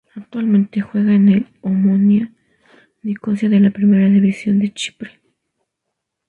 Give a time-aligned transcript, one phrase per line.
[0.15, 2.33] Actualmente juega en el Omonia
[3.03, 5.21] Nicosia de la Primera División de Chipre.